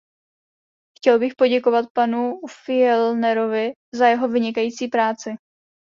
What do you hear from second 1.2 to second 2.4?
poděkovat panu